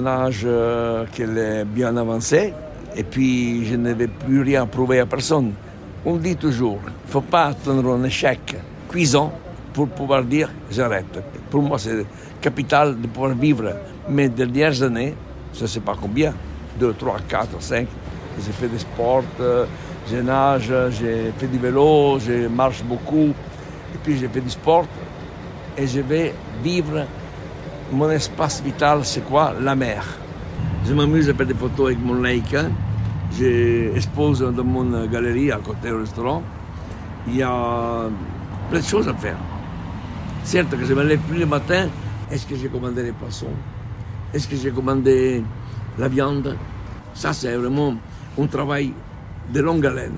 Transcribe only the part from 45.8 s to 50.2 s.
la viande? Ça, c'est vraiment un travail de longue haleine.